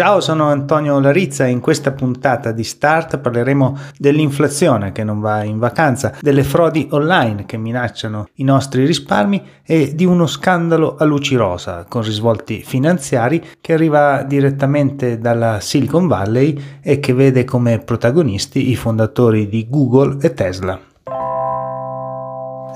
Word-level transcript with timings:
Ciao, 0.00 0.20
sono 0.20 0.46
Antonio 0.46 0.98
Larizza 0.98 1.44
e 1.44 1.50
in 1.50 1.60
questa 1.60 1.92
puntata 1.92 2.52
di 2.52 2.64
Start 2.64 3.18
parleremo 3.18 3.76
dell'inflazione 3.98 4.92
che 4.92 5.04
non 5.04 5.20
va 5.20 5.44
in 5.44 5.58
vacanza, 5.58 6.16
delle 6.22 6.42
frodi 6.42 6.88
online 6.92 7.44
che 7.44 7.58
minacciano 7.58 8.28
i 8.36 8.42
nostri 8.42 8.86
risparmi 8.86 9.42
e 9.62 9.94
di 9.94 10.06
uno 10.06 10.26
scandalo 10.26 10.96
a 10.96 11.04
luci 11.04 11.36
rosa 11.36 11.84
con 11.86 12.00
risvolti 12.00 12.62
finanziari 12.64 13.44
che 13.60 13.74
arriva 13.74 14.22
direttamente 14.22 15.18
dalla 15.18 15.60
Silicon 15.60 16.06
Valley 16.06 16.78
e 16.80 16.98
che 16.98 17.12
vede 17.12 17.44
come 17.44 17.78
protagonisti 17.80 18.70
i 18.70 18.76
fondatori 18.76 19.50
di 19.50 19.66
Google 19.68 20.16
e 20.22 20.32
Tesla. 20.32 20.89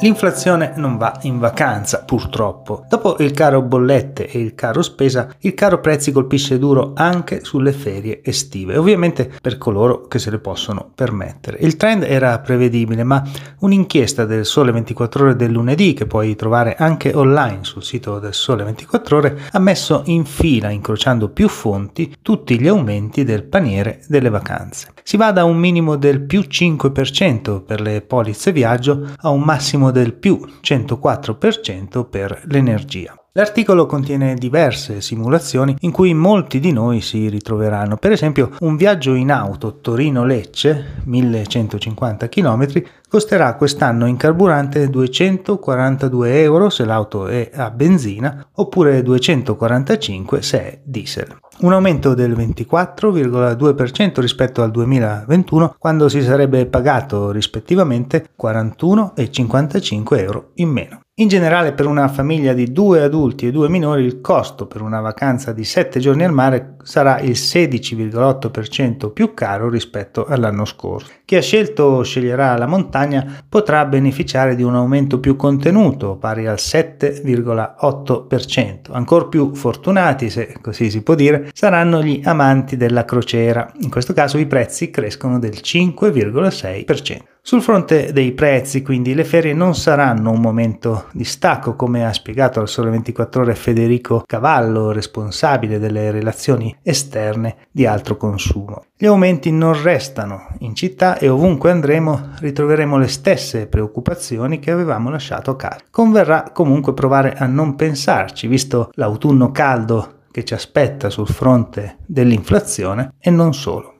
L'inflazione 0.00 0.72
non 0.76 0.98
va 0.98 1.18
in 1.22 1.38
vacanza, 1.38 2.02
purtroppo. 2.04 2.84
Dopo 2.88 3.16
il 3.20 3.30
caro 3.30 3.62
bollette 3.62 4.28
e 4.28 4.38
il 4.38 4.54
caro 4.54 4.82
spesa, 4.82 5.28
il 5.38 5.54
caro 5.54 5.80
prezzi 5.80 6.12
colpisce 6.12 6.58
duro 6.58 6.92
anche 6.94 7.42
sulle 7.44 7.72
ferie 7.72 8.20
estive, 8.22 8.76
ovviamente 8.76 9.30
per 9.40 9.56
coloro 9.56 10.06
che 10.06 10.18
se 10.18 10.30
le 10.30 10.40
possono 10.40 10.90
permettere. 10.94 11.58
Il 11.60 11.76
trend 11.76 12.02
era 12.02 12.38
prevedibile, 12.40 13.02
ma 13.04 13.22
un'inchiesta 13.60 14.26
del 14.26 14.44
Sole 14.44 14.72
24 14.72 15.24
ore 15.24 15.36
del 15.36 15.52
lunedì, 15.52 15.94
che 15.94 16.06
puoi 16.06 16.34
trovare 16.36 16.74
anche 16.76 17.14
online 17.14 17.60
sul 17.62 17.82
sito 17.82 18.18
del 18.18 18.34
Sole 18.34 18.64
24 18.64 19.16
ore, 19.16 19.38
ha 19.52 19.58
messo 19.58 20.02
in 20.06 20.26
fila, 20.26 20.68
incrociando 20.70 21.30
più 21.30 21.48
fonti, 21.48 22.16
tutti 22.20 22.60
gli 22.60 22.68
aumenti 22.68 23.24
del 23.24 23.44
paniere 23.44 24.02
delle 24.08 24.28
vacanze. 24.28 24.88
Si 25.02 25.16
va 25.16 25.32
da 25.32 25.44
un 25.44 25.56
minimo 25.56 25.96
del 25.96 26.20
più 26.20 26.40
5% 26.40 27.62
per 27.62 27.80
le 27.80 28.00
polizze 28.00 28.52
viaggio 28.52 29.06
a 29.18 29.28
un 29.30 29.40
massimo 29.40 29.83
del 29.90 30.14
più 30.14 30.40
104% 30.62 32.08
per 32.08 32.42
l'energia. 32.46 33.14
L'articolo 33.36 33.86
contiene 33.86 34.36
diverse 34.36 35.00
simulazioni 35.00 35.74
in 35.80 35.90
cui 35.90 36.14
molti 36.14 36.60
di 36.60 36.70
noi 36.70 37.00
si 37.00 37.28
ritroveranno. 37.28 37.96
Per 37.96 38.12
esempio, 38.12 38.50
un 38.60 38.76
viaggio 38.76 39.14
in 39.14 39.32
auto 39.32 39.80
Torino-Lecce, 39.80 41.02
1150 41.04 42.28
km, 42.28 42.82
costerà 43.14 43.54
quest'anno 43.54 44.06
in 44.06 44.16
carburante 44.16 44.90
242 44.90 46.42
euro 46.42 46.68
se 46.68 46.84
l'auto 46.84 47.28
è 47.28 47.48
a 47.54 47.70
benzina 47.70 48.44
oppure 48.54 49.04
245 49.04 50.42
se 50.42 50.58
è 50.58 50.80
diesel. 50.82 51.36
Un 51.60 51.72
aumento 51.72 52.14
del 52.14 52.32
24,2% 52.32 54.18
rispetto 54.18 54.62
al 54.62 54.72
2021 54.72 55.76
quando 55.78 56.08
si 56.08 56.22
sarebbe 56.22 56.66
pagato 56.66 57.30
rispettivamente 57.30 58.30
41 58.34 59.12
e 59.14 59.30
55 59.30 60.20
euro 60.20 60.50
in 60.54 60.70
meno. 60.70 61.02
In 61.18 61.28
generale 61.28 61.74
per 61.74 61.86
una 61.86 62.08
famiglia 62.08 62.52
di 62.54 62.72
due 62.72 63.00
adulti 63.00 63.46
e 63.46 63.52
due 63.52 63.68
minori 63.68 64.02
il 64.02 64.20
costo 64.20 64.66
per 64.66 64.82
una 64.82 65.00
vacanza 65.00 65.52
di 65.52 65.62
7 65.62 66.00
giorni 66.00 66.24
al 66.24 66.32
mare 66.32 66.74
sarà 66.82 67.20
il 67.20 67.36
16,8% 67.36 69.12
più 69.12 69.32
caro 69.32 69.68
rispetto 69.68 70.24
all'anno 70.26 70.64
scorso. 70.64 71.12
Chi 71.24 71.36
ha 71.36 71.40
scelto 71.40 72.02
sceglierà 72.02 72.56
la 72.58 72.66
montagna 72.66 73.03
potrà 73.48 73.84
beneficiare 73.84 74.54
di 74.54 74.62
un 74.62 74.74
aumento 74.74 75.20
più 75.20 75.36
contenuto, 75.36 76.16
pari 76.16 76.46
al 76.46 76.56
7,8%. 76.58 78.92
Ancora 78.92 79.26
più 79.26 79.54
fortunati, 79.54 80.30
se 80.30 80.56
così 80.60 80.90
si 80.90 81.02
può 81.02 81.14
dire, 81.14 81.50
saranno 81.52 82.02
gli 82.02 82.20
amanti 82.24 82.76
della 82.76 83.04
crociera. 83.04 83.70
In 83.80 83.90
questo 83.90 84.12
caso 84.12 84.38
i 84.38 84.46
prezzi 84.46 84.90
crescono 84.90 85.38
del 85.38 85.58
5,6%. 85.62 87.33
Sul 87.46 87.60
fronte 87.60 88.10
dei 88.14 88.32
prezzi, 88.32 88.80
quindi, 88.80 89.12
le 89.12 89.22
ferie 89.22 89.52
non 89.52 89.74
saranno 89.74 90.30
un 90.30 90.40
momento 90.40 91.08
di 91.12 91.24
stacco, 91.24 91.76
come 91.76 92.06
ha 92.06 92.12
spiegato 92.14 92.58
al 92.58 92.70
Sole 92.70 92.88
24 92.88 93.42
Ore 93.42 93.54
Federico 93.54 94.22
Cavallo, 94.26 94.92
responsabile 94.92 95.78
delle 95.78 96.10
relazioni 96.10 96.74
esterne 96.80 97.56
di 97.70 97.84
altro 97.84 98.16
consumo. 98.16 98.86
Gli 98.96 99.04
aumenti 99.04 99.52
non 99.52 99.78
restano 99.82 100.56
in 100.60 100.74
città 100.74 101.18
e 101.18 101.28
ovunque 101.28 101.70
andremo 101.70 102.30
ritroveremo 102.38 102.96
le 102.96 103.08
stesse 103.08 103.66
preoccupazioni 103.66 104.58
che 104.58 104.70
avevamo 104.70 105.10
lasciato 105.10 105.50
a 105.50 105.56
casa. 105.56 105.80
Converrà 105.90 106.48
comunque 106.50 106.94
provare 106.94 107.34
a 107.34 107.44
non 107.44 107.76
pensarci, 107.76 108.46
visto 108.46 108.88
l'autunno 108.94 109.50
caldo 109.50 110.20
che 110.30 110.44
ci 110.44 110.54
aspetta 110.54 111.10
sul 111.10 111.28
fronte 111.28 111.98
dell'inflazione 112.06 113.12
e 113.18 113.28
non 113.28 113.52
solo. 113.52 113.93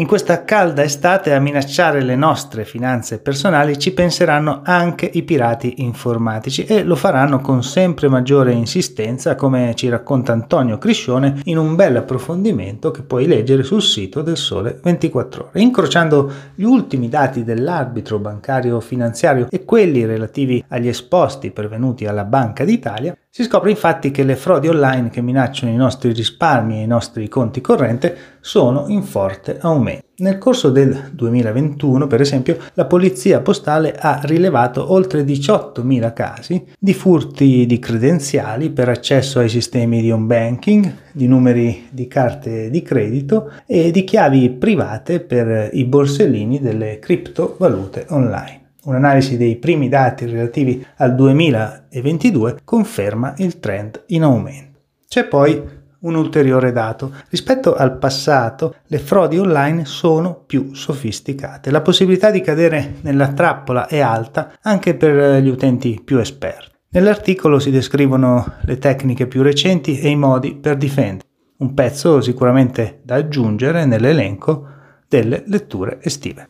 In 0.00 0.06
questa 0.06 0.44
calda 0.46 0.82
estate 0.82 1.34
a 1.34 1.40
minacciare 1.40 2.02
le 2.02 2.16
nostre 2.16 2.64
finanze 2.64 3.18
personali 3.18 3.78
ci 3.78 3.92
penseranno 3.92 4.62
anche 4.64 5.04
i 5.12 5.22
pirati 5.24 5.82
informatici 5.82 6.64
e 6.64 6.84
lo 6.84 6.96
faranno 6.96 7.42
con 7.42 7.62
sempre 7.62 8.08
maggiore 8.08 8.52
insistenza 8.52 9.34
come 9.34 9.74
ci 9.74 9.90
racconta 9.90 10.32
Antonio 10.32 10.78
Criscione 10.78 11.42
in 11.44 11.58
un 11.58 11.74
bel 11.74 11.96
approfondimento 11.96 12.90
che 12.90 13.02
puoi 13.02 13.26
leggere 13.26 13.62
sul 13.62 13.82
sito 13.82 14.22
del 14.22 14.38
Sole 14.38 14.80
24 14.82 15.48
ore. 15.50 15.60
Incrociando 15.60 16.32
gli 16.54 16.64
ultimi 16.64 17.10
dati 17.10 17.44
dell'arbitro 17.44 18.18
bancario 18.18 18.80
finanziario 18.80 19.48
e 19.50 19.66
quelli 19.66 20.06
relativi 20.06 20.64
agli 20.68 20.88
esposti 20.88 21.50
pervenuti 21.50 22.06
alla 22.06 22.24
Banca 22.24 22.64
d'Italia, 22.64 23.14
si 23.32 23.44
scopre 23.44 23.70
infatti 23.70 24.10
che 24.10 24.24
le 24.24 24.34
frodi 24.34 24.66
online 24.66 25.08
che 25.08 25.20
minacciano 25.20 25.70
i 25.70 25.76
nostri 25.76 26.12
risparmi 26.12 26.80
e 26.80 26.82
i 26.82 26.88
nostri 26.88 27.28
conti 27.28 27.60
corrente 27.60 28.16
sono 28.40 28.86
in 28.88 29.04
forte 29.04 29.58
aumento. 29.60 30.06
Nel 30.16 30.36
corso 30.36 30.70
del 30.70 31.10
2021, 31.12 32.08
per 32.08 32.20
esempio, 32.20 32.58
la 32.74 32.86
polizia 32.86 33.40
postale 33.40 33.94
ha 33.94 34.20
rilevato 34.24 34.92
oltre 34.92 35.22
18.000 35.22 36.12
casi 36.12 36.64
di 36.76 36.92
furti 36.92 37.66
di 37.66 37.78
credenziali 37.78 38.70
per 38.70 38.88
accesso 38.88 39.38
ai 39.38 39.48
sistemi 39.48 40.02
di 40.02 40.10
home 40.10 40.26
banking, 40.26 40.92
di 41.12 41.28
numeri 41.28 41.86
di 41.92 42.08
carte 42.08 42.68
di 42.68 42.82
credito 42.82 43.52
e 43.64 43.92
di 43.92 44.02
chiavi 44.02 44.50
private 44.50 45.20
per 45.20 45.70
i 45.72 45.84
borsellini 45.84 46.60
delle 46.60 46.98
criptovalute 46.98 48.06
online. 48.08 48.59
Un'analisi 48.84 49.36
dei 49.36 49.56
primi 49.56 49.88
dati 49.88 50.24
relativi 50.24 50.84
al 50.96 51.14
2022 51.14 52.60
conferma 52.64 53.34
il 53.36 53.58
trend 53.60 54.04
in 54.06 54.22
aumento. 54.22 54.78
C'è 55.06 55.24
poi 55.24 55.78
un 56.00 56.14
ulteriore 56.14 56.72
dato. 56.72 57.12
Rispetto 57.28 57.74
al 57.74 57.98
passato, 57.98 58.76
le 58.86 58.98
frodi 58.98 59.38
online 59.38 59.84
sono 59.84 60.42
più 60.46 60.72
sofisticate. 60.72 61.70
La 61.70 61.82
possibilità 61.82 62.30
di 62.30 62.40
cadere 62.40 62.94
nella 63.02 63.32
trappola 63.32 63.86
è 63.86 64.00
alta 64.00 64.52
anche 64.62 64.94
per 64.94 65.42
gli 65.42 65.48
utenti 65.48 66.00
più 66.02 66.18
esperti. 66.18 66.68
Nell'articolo 66.92 67.58
si 67.58 67.70
descrivono 67.70 68.54
le 68.62 68.78
tecniche 68.78 69.26
più 69.26 69.42
recenti 69.42 70.00
e 70.00 70.08
i 70.08 70.16
modi 70.16 70.54
per 70.54 70.76
difendere. 70.76 71.28
Un 71.58 71.74
pezzo 71.74 72.20
sicuramente 72.20 73.00
da 73.02 73.16
aggiungere 73.16 73.84
nell'elenco 73.84 74.66
delle 75.06 75.44
letture 75.46 75.98
estive. 76.00 76.48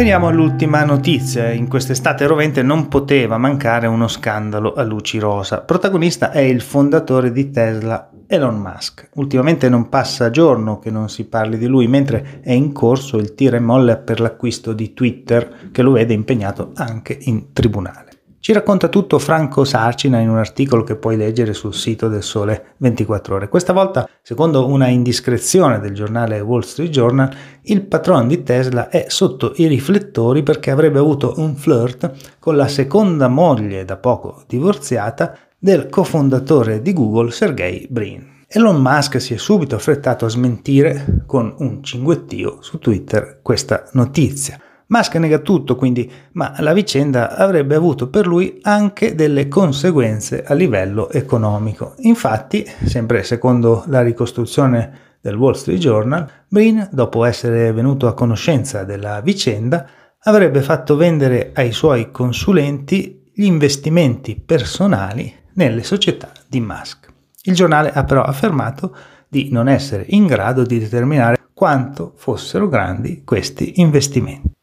Veniamo 0.00 0.28
all'ultima 0.28 0.82
notizia. 0.82 1.50
In 1.50 1.68
quest'estate 1.68 2.26
rovente 2.26 2.62
non 2.62 2.88
poteva 2.88 3.36
mancare 3.36 3.86
uno 3.86 4.08
scandalo 4.08 4.72
a 4.72 4.82
luci 4.82 5.18
rosa. 5.18 5.60
Protagonista 5.60 6.30
è 6.30 6.38
il 6.38 6.62
fondatore 6.62 7.30
di 7.32 7.50
Tesla, 7.50 8.08
Elon 8.26 8.56
Musk. 8.56 9.10
Ultimamente 9.16 9.68
non 9.68 9.90
passa 9.90 10.30
giorno 10.30 10.78
che 10.78 10.90
non 10.90 11.10
si 11.10 11.26
parli 11.26 11.58
di 11.58 11.66
lui, 11.66 11.86
mentre 11.86 12.40
è 12.40 12.52
in 12.52 12.72
corso 12.72 13.18
il 13.18 13.34
tira 13.34 13.58
e 13.58 13.60
molla 13.60 13.98
per 13.98 14.20
l'acquisto 14.20 14.72
di 14.72 14.94
Twitter, 14.94 15.68
che 15.70 15.82
lo 15.82 15.90
vede 15.90 16.14
impegnato 16.14 16.70
anche 16.76 17.18
in 17.20 17.52
tribunale. 17.52 18.09
Ci 18.42 18.54
racconta 18.54 18.88
tutto 18.88 19.18
Franco 19.18 19.64
Sarcina 19.64 20.18
in 20.18 20.30
un 20.30 20.38
articolo 20.38 20.82
che 20.82 20.96
puoi 20.96 21.18
leggere 21.18 21.52
sul 21.52 21.74
sito 21.74 22.08
del 22.08 22.22
Sole 22.22 22.74
24 22.78 23.34
ore. 23.34 23.48
Questa 23.50 23.74
volta, 23.74 24.08
secondo 24.22 24.66
una 24.66 24.88
indiscrezione 24.88 25.78
del 25.78 25.92
giornale 25.92 26.40
Wall 26.40 26.62
Street 26.62 26.88
Journal, 26.88 27.30
il 27.64 27.82
patron 27.82 28.26
di 28.26 28.42
Tesla 28.42 28.88
è 28.88 29.04
sotto 29.08 29.52
i 29.56 29.66
riflettori 29.66 30.42
perché 30.42 30.70
avrebbe 30.70 30.98
avuto 30.98 31.34
un 31.36 31.54
flirt 31.54 32.38
con 32.38 32.56
la 32.56 32.66
seconda 32.66 33.28
moglie 33.28 33.84
da 33.84 33.98
poco 33.98 34.42
divorziata 34.46 35.36
del 35.58 35.90
cofondatore 35.90 36.80
di 36.80 36.94
Google 36.94 37.32
Sergey 37.32 37.88
Brin. 37.90 38.44
Elon 38.48 38.80
Musk 38.80 39.20
si 39.20 39.34
è 39.34 39.36
subito 39.36 39.74
affrettato 39.74 40.24
a 40.24 40.30
smentire 40.30 41.24
con 41.26 41.54
un 41.58 41.84
cinguettio 41.84 42.62
su 42.62 42.78
Twitter 42.78 43.40
questa 43.42 43.86
notizia 43.92 44.58
Musk 44.90 45.14
nega 45.16 45.38
tutto 45.38 45.76
quindi, 45.76 46.10
ma 46.32 46.52
la 46.58 46.72
vicenda 46.72 47.36
avrebbe 47.36 47.76
avuto 47.76 48.08
per 48.08 48.26
lui 48.26 48.58
anche 48.62 49.14
delle 49.14 49.46
conseguenze 49.46 50.42
a 50.42 50.52
livello 50.52 51.10
economico. 51.10 51.94
Infatti, 51.98 52.66
sempre 52.84 53.22
secondo 53.22 53.84
la 53.86 54.02
ricostruzione 54.02 55.18
del 55.20 55.36
Wall 55.36 55.52
Street 55.52 55.78
Journal, 55.78 56.28
Brin, 56.48 56.88
dopo 56.90 57.24
essere 57.24 57.70
venuto 57.72 58.08
a 58.08 58.14
conoscenza 58.14 58.82
della 58.82 59.20
vicenda, 59.20 59.86
avrebbe 60.22 60.60
fatto 60.60 60.96
vendere 60.96 61.52
ai 61.54 61.70
suoi 61.70 62.10
consulenti 62.10 63.30
gli 63.32 63.44
investimenti 63.44 64.42
personali 64.44 65.32
nelle 65.54 65.84
società 65.84 66.32
di 66.48 66.60
Musk. 66.60 67.06
Il 67.42 67.54
giornale 67.54 67.92
ha 67.92 68.02
però 68.02 68.22
affermato 68.22 68.92
di 69.28 69.50
non 69.52 69.68
essere 69.68 70.04
in 70.08 70.26
grado 70.26 70.64
di 70.64 70.80
determinare 70.80 71.38
quanto 71.54 72.12
fossero 72.16 72.68
grandi 72.68 73.22
questi 73.22 73.74
investimenti. 73.76 74.58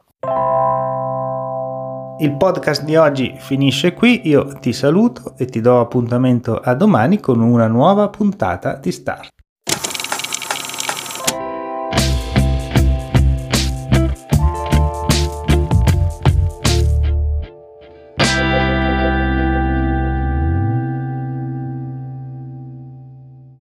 Il 2.20 2.36
podcast 2.36 2.82
di 2.82 2.96
oggi 2.96 3.32
finisce 3.38 3.94
qui, 3.94 4.26
io 4.26 4.58
ti 4.58 4.72
saluto 4.72 5.34
e 5.36 5.44
ti 5.44 5.60
do 5.60 5.78
appuntamento 5.78 6.56
a 6.58 6.74
domani 6.74 7.20
con 7.20 7.40
una 7.40 7.68
nuova 7.68 8.08
puntata 8.08 8.74
di 8.74 8.90
Start. 8.90 9.37